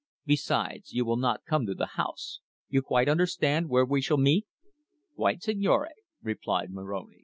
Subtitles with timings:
[0.25, 2.39] Besides, you will not come to the house.
[2.69, 4.47] You quite understand where we shall meet?"
[5.15, 5.91] "Quite, signore,"
[6.23, 7.19] replied Moroni.